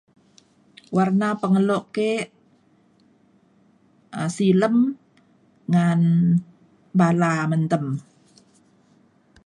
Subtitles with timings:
[0.95, 2.11] warna pengelok ke
[4.19, 4.75] um silem
[5.71, 6.01] ngan
[6.99, 7.85] bala mentem.